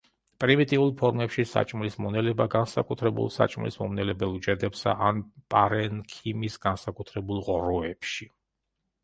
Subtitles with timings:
[0.43, 5.21] პრიმიტიულ ფორმებში საჭმლის მონელება განსაკუთრებულ საჭმლის მომნელებელ უჯრედებსა ან
[5.57, 8.31] პარენქიმის განსაკუთრებულ ღრუებში.